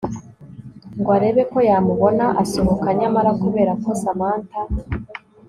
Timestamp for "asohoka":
2.43-2.87